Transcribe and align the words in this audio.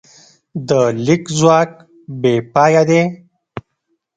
د 0.67 0.69
لیک 1.05 1.23
ځواک 1.37 1.71
بېپایه 2.21 2.83
دی. 2.89 3.01